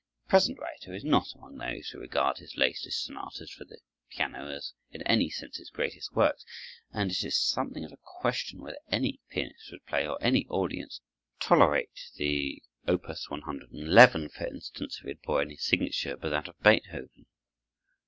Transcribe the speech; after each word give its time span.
The 0.25 0.29
present 0.31 0.57
writer 0.57 0.95
is 0.95 1.03
not 1.03 1.27
among 1.35 1.57
those 1.57 1.89
who 1.89 1.99
regard 1.99 2.39
his 2.39 2.57
latest 2.57 3.03
sonatas 3.03 3.51
for 3.51 3.65
the 3.65 3.77
piano 4.09 4.49
as 4.49 4.73
in 4.89 5.03
any 5.03 5.29
sense 5.29 5.57
his 5.57 5.69
greatest 5.69 6.11
works, 6.15 6.43
and 6.91 7.11
it 7.11 7.23
is 7.23 7.39
something 7.39 7.85
of 7.85 7.91
a 7.91 7.97
question 8.01 8.61
whether 8.63 8.79
any 8.89 9.19
pianist 9.29 9.71
would 9.71 9.85
play 9.85 10.07
or 10.07 10.17
any 10.19 10.47
audience 10.47 11.01
tolerate 11.39 11.91
the 12.15 12.63
Op. 12.87 13.03
111, 13.29 14.29
for 14.29 14.47
instance, 14.47 14.97
if 14.99 15.05
it 15.05 15.21
bore 15.21 15.39
any 15.43 15.55
signature 15.55 16.17
but 16.17 16.29
that 16.29 16.47
of 16.47 16.59
Beethoven. 16.63 17.27